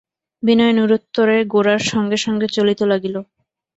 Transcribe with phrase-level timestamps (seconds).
[0.43, 3.15] বিনয় নিরুত্তরে গোরার সঙ্গে সঙ্গে চলিতে লাগিল।